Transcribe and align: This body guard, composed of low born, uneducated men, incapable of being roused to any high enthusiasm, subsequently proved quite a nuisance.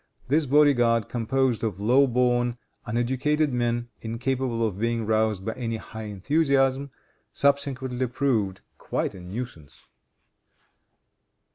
This 0.29 0.47
body 0.47 0.73
guard, 0.73 1.09
composed 1.09 1.63
of 1.63 1.79
low 1.79 2.07
born, 2.07 2.57
uneducated 2.87 3.53
men, 3.53 3.89
incapable 4.01 4.65
of 4.65 4.79
being 4.79 5.05
roused 5.05 5.45
to 5.45 5.55
any 5.55 5.77
high 5.77 6.05
enthusiasm, 6.05 6.89
subsequently 7.33 8.07
proved 8.07 8.61
quite 8.79 9.13
a 9.13 9.19
nuisance. 9.19 9.85